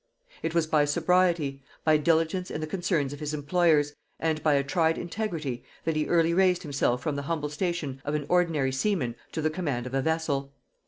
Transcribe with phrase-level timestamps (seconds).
[0.41, 4.63] It was by sobriety, by diligence in the concerns of his employers, and by a
[4.63, 9.13] tried integrity, that he early raised himself from the humble station of an ordinary seaman
[9.31, 10.53] to the command of a vessel.